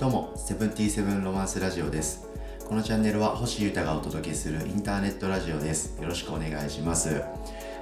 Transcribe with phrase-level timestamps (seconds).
[0.00, 2.26] どうも、セブンティーセブンロマンスラジオです。
[2.68, 5.96] このチャンネルは星優太がお届けするインターネットラジオです。
[6.02, 7.22] よろしくお願いします。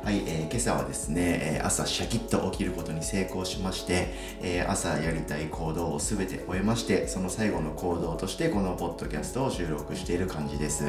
[0.05, 4.09] はい、えー今朝はですね、え朝シャキッと起きることに成功しまして、
[4.43, 10.85] えー朝やりたい行動をすべて終えまして、その最後の行動としてこのポッドキャストを収録している感じです。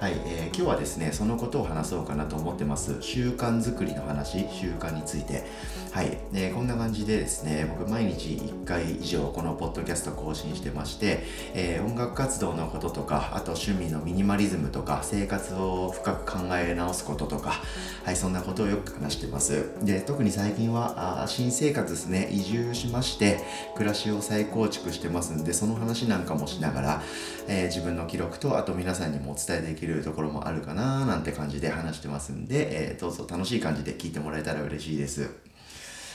[0.00, 3.02] はい、えー今日はですね、そのことを話そうかなと思ってます。
[3.02, 5.44] 習慣作りの話、習慣について。
[5.92, 11.22] はい、でこんな感じでですね、僕毎日1回以上このポッドキャスト更新してまして、
[11.52, 17.60] えー音楽活動のこととか、あと趣味のミニマリズムとか、生活を深く考え直すこととか、
[18.04, 19.72] はい、そんなことをよく話してます。
[19.82, 23.40] で、特に最近は、あ新生活ですね、移住しまして、
[23.74, 27.02] 暮らしを再構築してますんで、その話なんかもしながら、
[27.48, 35.28] えー自分の記録と、あと皆さんにもお伝えできるところもあるかななんて感じで話してますんで、えーどうぞ楽しい感じで聞いてもらえたら嬉しいです。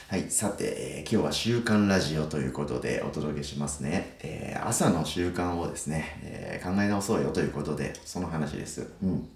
[0.07, 4.17] はい、さて、えー今日は習慣ラジオということでお届けしますね。
[4.23, 8.87] えー朝の習慣をですね、え考え直そうよということで、その話です。
[9.03, 9.29] うん。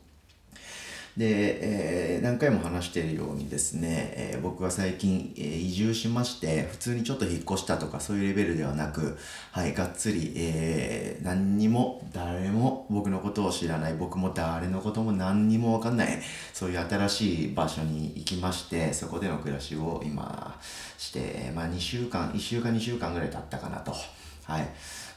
[1.18, 9.18] で、えー何回も話しているようにですね、えー僕は最近、えー移住しまして、普通にちょっと引っ越したとかそういうレベルではなく、
[9.52, 20.60] はい、がっつり、えー何にも誰も僕のことを知らない、僕も誰のことも何にもわかんない、そういう新しい場所に行きまして、そこでの暮らしを今
[20.98, 23.94] して、まあ2週間、1週間2週間ぐらい経ったかなと。
[24.46, 24.68] はい。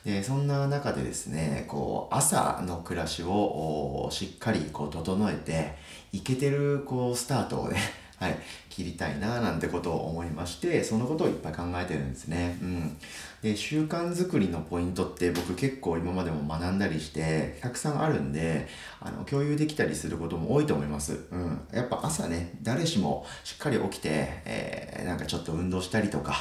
[0.06, 5.74] でそんな中でですねこう朝の暮らしをしっかりこう整えて
[6.12, 7.76] いけてるこうスタートをね
[8.16, 8.38] はい、
[8.70, 12.56] 切りたいななんてことを思いましてそのことをいっぱい考えてるんですね。
[12.62, 12.96] うん、
[13.42, 18.68] で習慣作りのポイントって僕結構今までも学んだりしてたくさんあるんで
[19.00, 21.26] あの共有できたりすることも多いと思います。
[21.30, 24.08] うん、やっぱ朝ね誰しもしっかり起きて、
[24.46, 26.34] えーなんかちょっと運動したりとか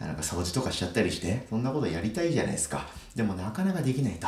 [0.00, 2.86] なんか掃除とかしちゃったりしてそんなことやりたいじゃないですか。
[3.14, 4.26] でもなかなかできないと。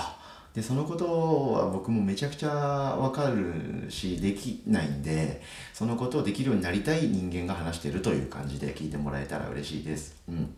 [0.55, 5.43] でそのことは僕もめちゃくちゃわかるしできないんで
[5.73, 10.17] そのことをできるようになりたい人間が話してるという感じで聞いてもらえたら嬉しいです。
[10.29, 10.55] うん。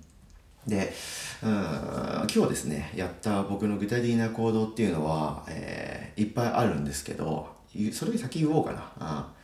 [0.66, 0.92] で、
[1.42, 7.46] うん、今日ですね、やった僕の具体的な行動っていうのは、えーいっぱいあるんですけど、
[7.92, 9.20] それより先言おうかな。
[9.28, 9.35] うん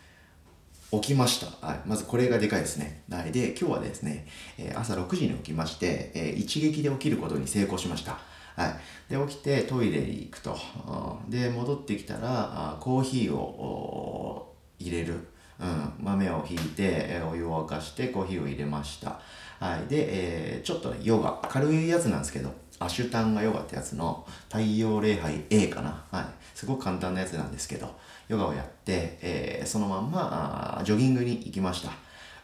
[0.93, 1.67] 起きました。
[1.67, 1.81] はい。
[1.87, 3.03] まずこれがでかいですね。
[3.11, 3.33] はい。
[3.33, 4.27] で、今日はですね、
[4.59, 8.19] え朝6時に起きまして、え一撃で起きることに成功しました。
[8.57, 9.13] はい。
[9.13, 10.55] で、起きてトイレに行くと。
[11.31, 15.15] で、戻ってきたら、コーヒーを入れる。
[15.59, 15.93] うん。
[15.99, 19.19] 豆をひいて、えお湯を沸かしてコーヒーを入れました。
[19.61, 19.87] はい。
[19.89, 26.05] で、えーちょっとね、ヨガ、軽いやつなんですけど、アシュタンガヨガってやつの太陽礼拝 A かな。
[26.11, 26.25] はい。
[26.55, 27.95] すごく簡単なやつなんですけど、
[28.33, 31.91] ヨガをやって、えーそのまんまジョギングに行きました。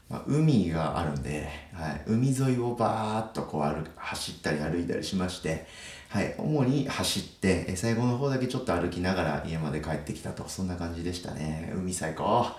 [0.09, 5.67] まあ、海があるんで、はい、海沿いをバーっとこう歩走ったり歩いたりしまして、
[6.09, 11.71] はい、主に走って、え最後の方だけちょっと歩きながら家まで帰ってきたと、そんな感じでしたね。
[11.77, 12.25] 海最高。
[12.25, 12.55] は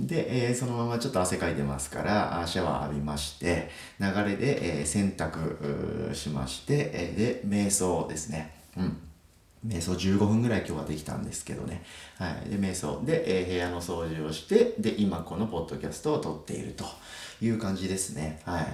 [0.00, 0.04] い。
[0.04, 3.70] で、えーそのままちょっと汗かいてますから、シャワー浴びまして、
[4.00, 8.52] 流れで、えー洗濯しまして、えで、瞑想ですね。
[8.76, 8.98] うん。
[9.66, 11.82] 瞑想15分ぐらい今日はできたんですけどね。
[12.18, 12.50] はい。
[12.50, 16.84] で、瞑想で、えー部屋の掃除をして、で、今このポッドキャストを撮っていると
[17.40, 18.40] いう感じですね。
[18.44, 18.66] はい。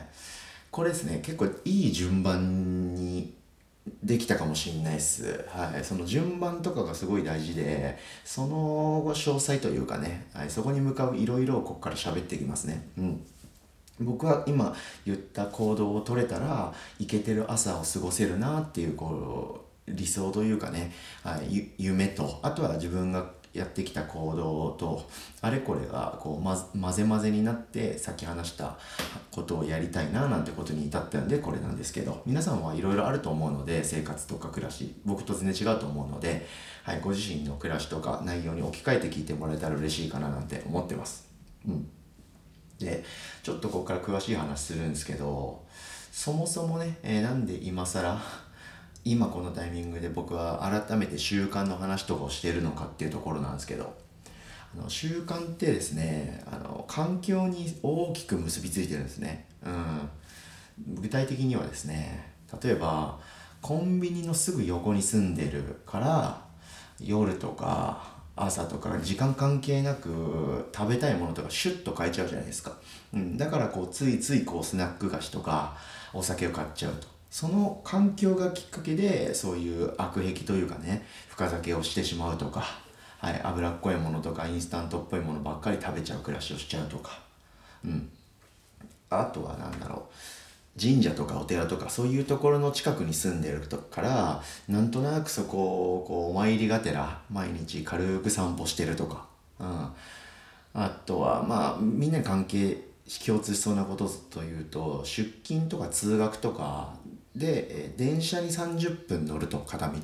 [0.70, 3.32] これですね、結構いい順番に
[4.02, 5.44] できたかもしれないです。
[5.48, 5.84] はい。
[5.84, 12.88] その順番とかがすごい大事で、その詳細というかね、はい、そこに向かういろいろをここから喋っていきますね。
[12.98, 13.26] うん。
[14.00, 14.74] 僕は今
[15.04, 20.92] 言った行動を取れたらいけてる朝を過ごせるなっていうこう理想というかね、
[21.22, 25.08] はい、夢とあとは自分がやってきた行動と
[25.40, 28.78] あれこれがこうま混ぜ混ぜになってさっき話した
[29.32, 36.46] ことをやりたいななんてことに至ったんでこれなんですけど皆さんはいろいろあると思うので生活とか暮らし僕と全然違うと思うので、
[36.84, 41.28] はい、ご自身の暮らしとか内容に置き換えて聞いてもらえたら嬉しいかななんて思ってます。
[41.66, 41.88] うん
[42.78, 43.04] で
[43.42, 45.62] ちょっとここから詳しい話するんですけど
[46.10, 48.18] そもそもね、えーなんで今更
[49.05, 53.97] 今このタイミングで僕は改めて習慣の話とかをしてるのかっていうところなんですけど
[54.75, 60.11] あの習慣ってですねあの環境に大きく結びついてるんですね、うん、
[61.00, 62.32] 具体的にはですね
[62.62, 63.19] 例えば
[63.62, 66.43] コンビニのすぐ横に住んでるから
[67.00, 72.73] 夜とか朝とか時間関係なく食べたいものとかシュッと買えちゃうじゃないですか、
[73.12, 75.76] うん、だからこうついついこうスナック菓子とか
[76.14, 77.19] お酒を買っちゃうと。
[77.31, 82.65] その環境がきっかけでそういう悪癖というかね深酒をしてしまうとか、
[83.19, 87.21] はい、脂っこいものとかインスタントっぽいものばっかり食べちゃう暮らしをしちゃうとか。
[87.85, 88.11] うん。
[89.11, 90.09] あとは何だろ
[90.77, 90.81] う。
[90.81, 99.27] 神社とかお寺とかそういうところの近くに住んでるとからなんとなくそこをこうお参りがてら毎日軽く散歩してるとか、
[99.59, 99.88] うん、
[100.75, 102.79] あとはまあみんなに関係
[103.27, 106.94] 共通しそうなことというと出勤とか通学とか
[107.35, 110.00] で電車に30分乗ると片道、うん、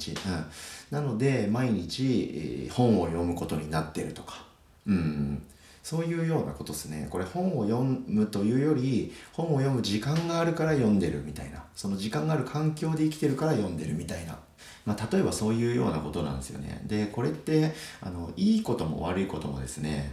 [0.91, 4.45] なので毎日本を読むことになってるとか、
[4.87, 5.43] うん、
[5.83, 7.09] そういうようなことですね。
[7.11, 11.63] これ本を読むというより本を読む時間があるから読んでるみたいな。
[11.75, 14.39] その時間がある環境で生きてるから読んでるみたいな、
[14.87, 16.83] まあ、例えばそういうようなことなんですよね。
[16.87, 20.13] でこれってあのいいことも悪いこともですね。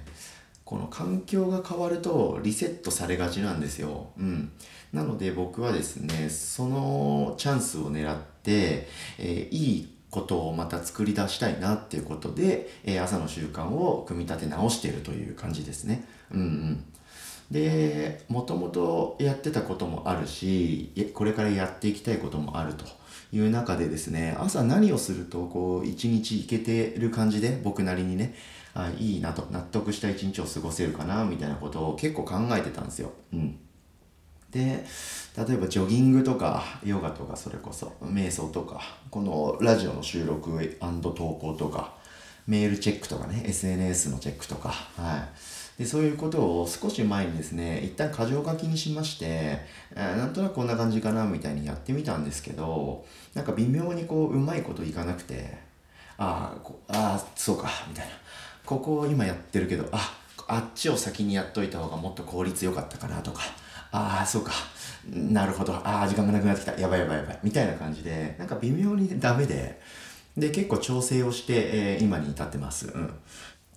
[0.66, 4.08] この環境が変わるとリセットされがちなんですよ。
[4.18, 4.52] うん。
[4.94, 8.88] なので僕はですね、そのチャンスを狙って、
[9.18, 16.06] えー、いいことをまた作り出したいなっていうことで、えー、朝の習慣を組み立て直しているという感じですね。
[16.32, 16.86] うんうん。
[17.52, 22.86] で、もともとやってたこともあるし、これからやっていきたいこともあると
[23.32, 28.34] いう中でですね、朝何をするとこう一日いけてる感じで僕なりにね、
[28.76, 33.12] あいいなと納得した一日を過ごせるかなみたいなことを結構考えてたんですよ。
[33.32, 33.60] うん、
[34.50, 34.84] で
[35.38, 38.82] 例えばジョギングとかヨガとかそれこそ瞑想とか
[39.12, 41.94] このラジオの収録投稿とか
[42.48, 45.28] メールチェックとかね SNS のチェックとか、は
[45.78, 49.60] い、でそういうことを少し前にですね一旦箇条書きにしまして、
[49.96, 55.58] なんとなくこんな感じかなみたいにやってみたんですけどなんか微妙にこううまいこといかなくて
[56.18, 56.56] あ
[56.90, 58.23] あそうかみたいな。
[58.66, 60.18] ここを今やってるけどあ
[60.48, 63.42] あっちを先にやっといた方がもっと効率良かったかなとか
[63.92, 64.52] ああそうか。
[65.08, 65.74] なるほど。
[65.74, 66.80] ああ時間がなくなってきた。
[66.80, 67.40] やばいやばいやばい。
[67.44, 69.80] みたいな感じでなんか微妙にダメで
[70.36, 73.14] で結構調整をして、えー、今に至ってます、うん、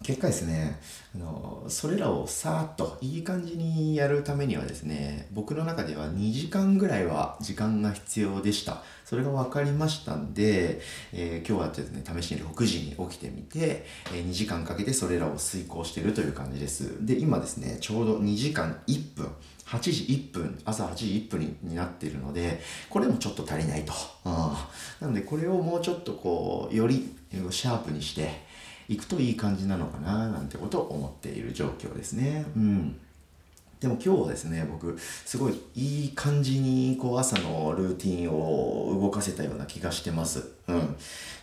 [0.02, 0.78] 結果ですね
[1.14, 8.82] あのそれらをさーっといい感じにやるためにはですね僕の中では2時間ぐらいは時間が必要でした。
[9.04, 10.80] それが分かりましたんで、
[11.12, 17.06] えー、今日はですね試しに6時に起きてみて、えー、2時間かけてそれらを遂行しているという感じです。
[17.06, 19.30] で今ですねちょうど2時間1分
[19.66, 19.90] 8時
[20.30, 23.92] 1分朝8時1分になっているのでこれもちょっと足りないと、
[24.24, 27.14] うん、なのでこれをもうちょっとこうより
[27.50, 28.45] シャープにして
[28.88, 32.46] 行くといい感じなのかななんてことを思っている状況ですね。
[32.56, 32.96] うん。
[33.80, 40.48] でも今日はですね、僕、すごいいい感じに、こう、朝のルーティンを動かせたような気がしてます。
[40.66, 40.96] うん。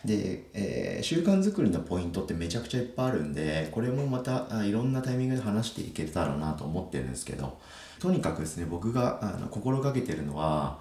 [0.04, 7.60] で、えー、習慣作りのポイントってめちゃくちゃいっぱいあるんで、これもまたいろんなタイミングで話していけたらなと思ってるんですけど、
[8.00, 10.80] とにかくですね、僕があの心がけてるのは、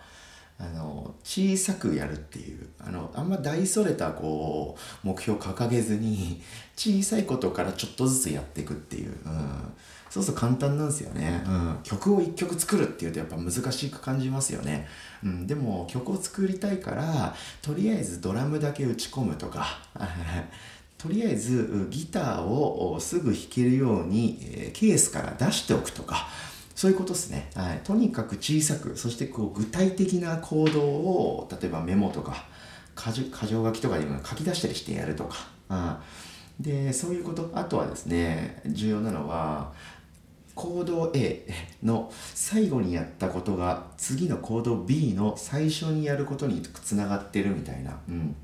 [0.62, 6.40] あの小さくやるっていうあのあんま大それたこう目標掲げずに
[6.76, 9.72] 小さいことからちょっとずつやっていくっていう、うん、
[10.08, 14.86] そうすると簡単なんですよね、うん、曲を1曲作るっていうとやっぱ難しく感じますよね、
[15.24, 19.80] うん、でも曲を作りたいからとりあえずドラムだけ打ち込むとか
[20.96, 26.28] とりあえずギターをすぐ弾けるようにケースから出しておくとか
[26.74, 27.50] そういうことですね。
[27.54, 27.80] はい。
[27.84, 32.44] とにかく小さく、そしてこう具体的な行動を、例えばメモとか、
[32.96, 35.36] 箇条書きとかでも書き出したりしてやるとか。
[35.68, 37.50] うん、で、そういうこと。
[37.54, 39.72] あとはですね、重要なのは、
[40.54, 41.46] 行動 A
[41.82, 48.36] の最後にやったことが次の行動 B の最初にやることにつながってるみたいな、うん、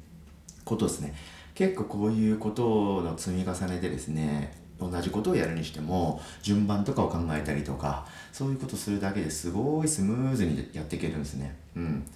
[0.65, 1.15] ことですね。
[1.55, 11.57] 結構こういうことの積み重ねでですね同じことをやるにしても順番とかを考えたりとかそういうことするだけですごいスムーズにやっていけるんですね。
[11.77, 12.07] うん。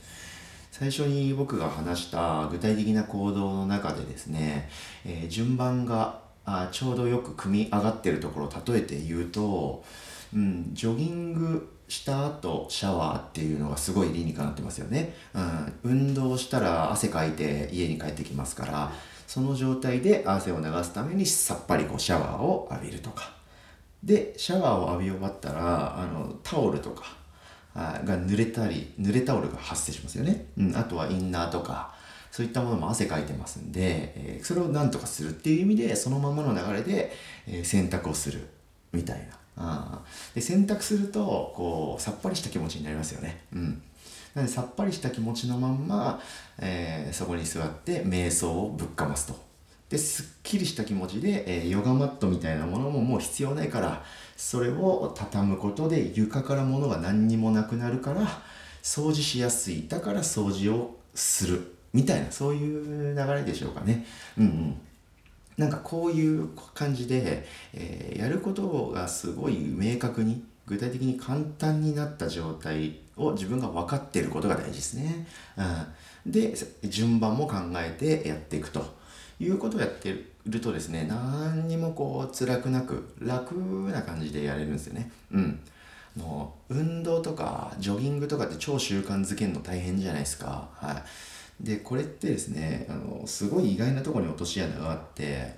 [0.71, 4.71] 最初に僕が話した具体的な行動の中でですね、
[5.05, 9.85] えー、順番があちょうどよく組み上がってるところを例えて言うと、
[10.35, 15.15] うん、ジョギングした後シャワーっていうのがすごい理にかなってますよね。
[15.35, 18.93] うん、運動したら汗かいて家に帰ってきますから、
[19.33, 23.33] その状態で汗を流すためにさっぱりこうシャワーを浴びるとか。
[24.05, 27.05] でシャワーを浴び終わったらあのタオルとか
[27.75, 31.95] が濡れたり濡れタオルが発生しますよね、うん、あとはインナーとか
[32.31, 37.13] そういったものも汗かいてますんで、えー、それを何とかするっていう意味でそのままの流れで、
[37.47, 38.41] えー、洗濯をする。
[38.93, 39.39] みたいな。
[39.57, 40.01] あ
[40.35, 43.45] で洗濯するとこうさっぱりした気持ちになりますよね。
[43.55, 43.83] うん。
[44.35, 46.21] なのでさっぱりした気持ちのまんま、
[46.59, 49.53] えー、そこに座って瞑想をぶっかますと。
[49.89, 54.03] ですっきりした気持ちで、えー、ヨガマットみたいなものももう必要ないから
[54.39, 58.27] それを畳むことで床から物が何にもなくなるから
[58.83, 64.07] 掃除しやすいだから掃除をするみたいなそういう流れでしょうかね。
[64.39, 64.81] うんうん
[65.59, 75.27] なんかこういう感じで、えー、やることがすごい明確に具体的に簡単になった状態を自分が分かっていることが大事ですね。
[76.25, 76.55] うん、で
[76.85, 78.85] 順番も考えてやっていくと
[79.39, 83.55] いうことをやってるとですね何にもこう辛くなく楽
[83.91, 85.11] な感じでやれるんですよね。
[85.33, 85.61] うん
[86.17, 90.69] の運動とかジョギングとかって超習慣づけるの大変じゃないですか。
[90.75, 91.03] は
[91.61, 95.55] い、でこれってですねあのすごい意外なところに落とし穴があって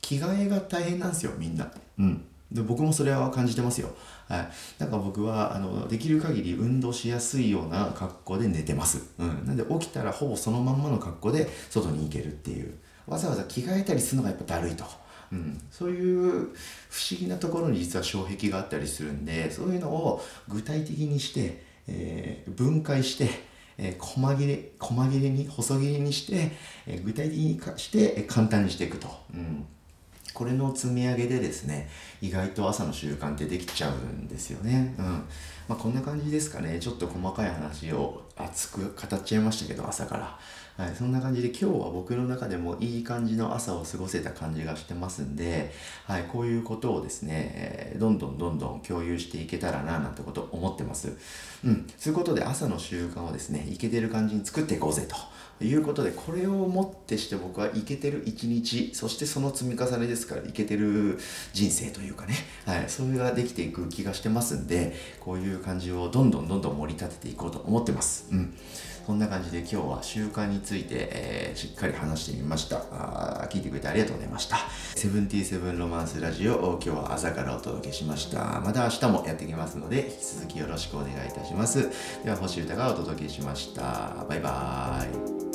[0.00, 1.70] 着替えが大変なんですよみんな。
[1.98, 3.90] うんで僕もそれは感じてますよ。
[4.28, 4.48] はい。
[4.78, 9.12] なんか僕は、あの、できる限り運動しやすいような格好で寝てます。
[9.18, 9.46] うん。
[9.46, 12.74] なんで起きたらほぼそのまんまの格好で外に行けるっていう。
[13.06, 14.84] わざわざ着替えたりするのがやっぱだるいと。
[15.32, 16.30] うん、そういう
[16.88, 23.28] 不思議なところに実は障壁があったりするんでそういうのを具体的にして、えー、分解して、
[23.78, 26.50] えー、細切れ細切れに細切れにして、
[26.86, 29.08] えー、具体的にして、簡単にしていくと。
[29.32, 29.66] うん
[30.32, 31.88] これの積み上げでですね
[32.20, 34.94] 意外と朝の習慣ってできちゃうんですよね。
[34.98, 35.04] うん
[35.68, 40.38] まあ、こんな感じですかねちょっと細かい話を熱く語っちゃいましたけど朝から。
[40.80, 45.74] はい、そんな感じで今日は僕の中でもいい感じの朝を過ごせた感じがしてますんで、
[46.06, 51.12] はい、こういうことをですね、えー、どんどんどんどん共有していけたらななんてこと思ってます。
[51.64, 55.16] うん、そういうことで朝の習慣をですね、いけてる感じに作っていこうぜと。
[55.64, 61.18] いうことでこれをもってして僕はいけてる一日そしてその積み重ねですからいけてる
[61.52, 62.34] 人生というかね、
[62.66, 68.28] はい、それができていく気がしてますんでこういう感じをどんどんどんどん盛り立てていこうと思ってます。
[68.32, 68.54] うん
[69.10, 73.48] そんな感じで今日は習慣について、えー、しっかり話してみましたあ。
[73.50, 74.56] 聞いてくれてありがとうございました。
[74.94, 78.60] セブンティーセブンロマンスラジオを今日は朝からお届けしました。
[78.60, 81.90] また明日もやってきますので、引き続きよろしくお願いいたします。
[82.22, 84.24] では、星歌がお届けしました。
[84.28, 85.49] バイバーイ。